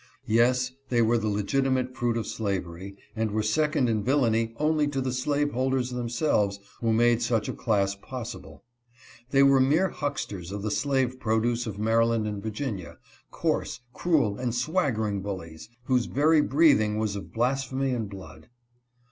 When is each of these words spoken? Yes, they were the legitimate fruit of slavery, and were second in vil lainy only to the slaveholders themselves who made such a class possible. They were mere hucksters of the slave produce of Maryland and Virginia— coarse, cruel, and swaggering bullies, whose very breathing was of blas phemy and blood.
Yes, 0.25 0.71
they 0.89 1.03
were 1.03 1.19
the 1.19 1.27
legitimate 1.27 1.95
fruit 1.95 2.17
of 2.17 2.25
slavery, 2.25 2.97
and 3.15 3.29
were 3.29 3.43
second 3.43 3.87
in 3.87 4.03
vil 4.03 4.21
lainy 4.21 4.55
only 4.57 4.87
to 4.87 4.99
the 4.99 5.13
slaveholders 5.13 5.91
themselves 5.91 6.59
who 6.79 6.91
made 6.91 7.21
such 7.21 7.47
a 7.47 7.53
class 7.53 7.93
possible. 7.93 8.63
They 9.29 9.43
were 9.43 9.59
mere 9.59 9.89
hucksters 9.89 10.51
of 10.51 10.63
the 10.63 10.71
slave 10.71 11.19
produce 11.19 11.67
of 11.67 11.77
Maryland 11.77 12.25
and 12.25 12.41
Virginia— 12.41 12.97
coarse, 13.29 13.81
cruel, 13.93 14.39
and 14.39 14.55
swaggering 14.55 15.21
bullies, 15.21 15.69
whose 15.83 16.07
very 16.07 16.41
breathing 16.41 16.97
was 16.97 17.15
of 17.15 17.31
blas 17.31 17.63
phemy 17.69 17.95
and 17.95 18.09
blood. 18.09 18.49